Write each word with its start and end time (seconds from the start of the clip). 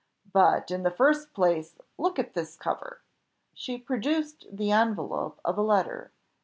But 0.33 0.71
in 0.71 0.81
the 0.81 0.89
first 0.89 1.31
place 1.31 1.75
look 1.99 2.17
at 2.17 2.33
this 2.33 2.55
cover." 2.55 3.01
She 3.53 3.77
produced 3.77 4.47
the 4.51 4.71
envelope 4.71 5.39
of 5.45 5.59
a 5.59 5.61
letter. 5.61 6.11